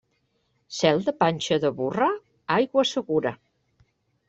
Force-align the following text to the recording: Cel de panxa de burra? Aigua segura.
Cel 0.77 1.01
de 1.09 1.13
panxa 1.19 1.59
de 1.65 1.71
burra? 1.83 2.09
Aigua 2.57 2.89
segura. 2.95 3.37